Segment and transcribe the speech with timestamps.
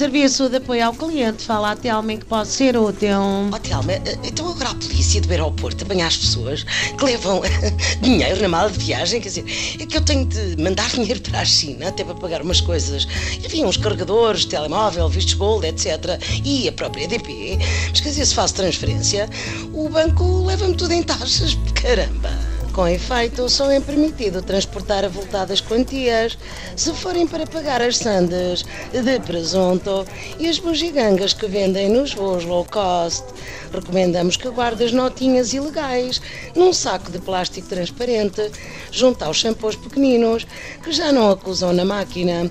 [0.00, 1.44] Serviço de apoio ao cliente.
[1.44, 3.20] Fala a Telma em que pode ser útil.
[3.52, 3.92] Ó Telma,
[4.24, 6.62] então agora a polícia do aeroporto apanha as pessoas
[6.96, 7.42] que levam
[8.00, 9.44] dinheiro na mala de viagem, quer dizer,
[9.78, 13.06] é que eu tenho de mandar dinheiro para a China até para pagar umas coisas.
[13.44, 16.18] Havia uns carregadores, telemóvel, vistos gold, etc.
[16.46, 17.58] E a própria EDP.
[17.90, 19.28] Mas quer dizer, se faço transferência,
[19.74, 21.58] o banco leva-me tudo em taxas.
[21.78, 22.49] Caramba!
[22.72, 26.38] Com efeito, só é permitido transportar avultadas quantias
[26.76, 30.06] se forem para pagar as sandes de presunto
[30.38, 33.24] e as bugigangas que vendem nos voos low cost.
[33.72, 36.22] Recomendamos que guarde as notinhas ilegais
[36.54, 38.50] num saco de plástico transparente
[38.92, 40.46] junto aos shampoos pequeninos
[40.82, 42.50] que já não acusam na máquina.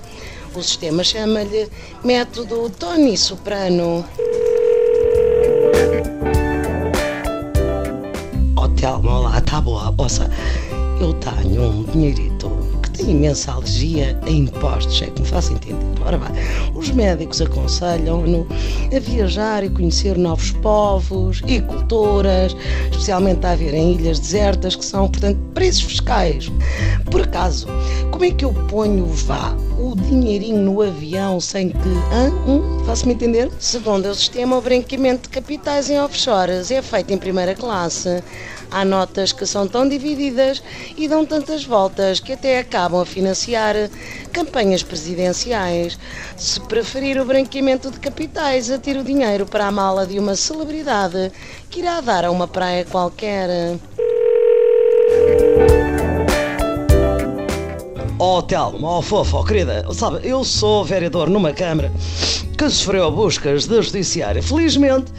[0.54, 1.68] O sistema chama-lhe
[2.04, 4.04] método Tony Soprano.
[8.68, 9.94] Telma, olá, tá boa.
[9.96, 10.30] Ouça,
[11.00, 15.76] eu tenho um dinheirito tem imensa alergia a impostos, é que me faço entender.
[16.04, 16.30] Ora bem,
[16.74, 18.46] os médicos aconselham-no
[18.94, 22.56] a viajar e conhecer novos povos e culturas,
[22.90, 26.50] especialmente a haver em ilhas desertas que são, portanto, preços fiscais.
[27.10, 27.66] Por acaso,
[28.10, 31.88] como é que eu ponho vá o dinheirinho no avião sem que.
[32.46, 32.84] Hum?
[32.84, 33.50] Faço-me entender?
[33.58, 38.22] Segundo o sistema, o branqueamento de capitais em offshores é feito em primeira classe.
[38.70, 40.62] Há notas que são tão divididas
[40.96, 42.60] e dão tantas voltas que até
[42.90, 43.74] acabam a financiar
[44.32, 45.98] campanhas presidenciais.
[46.36, 51.30] Se preferir o branqueamento de capitais, atire o dinheiro para a mala de uma celebridade
[51.70, 53.78] que irá dar a uma praia qualquer.
[58.18, 61.90] Oh, Telmo, oh, fofo, oh, querida, sabe, eu sou vereador numa Câmara
[62.58, 64.42] que sofreu buscas da Judiciária.
[64.42, 65.10] Felizmente,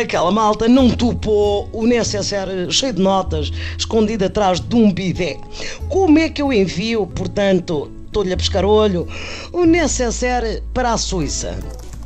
[0.00, 5.38] aquela malta não topou o necessário cheio de notas, escondido atrás de um bidé.
[5.88, 9.06] Como é que eu envio, portanto, estou-lhe a pescar olho,
[9.52, 11.56] o necessário para a Suíça?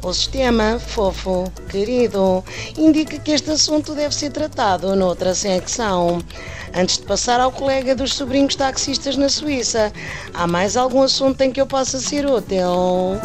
[0.03, 2.43] O sistema, fofo, querido,
[2.78, 6.22] indica que este assunto deve ser tratado noutra secção.
[6.75, 9.93] Antes de passar ao colega dos sobrinhos taxistas na Suíça,
[10.33, 13.21] há mais algum assunto em que eu possa ser útil?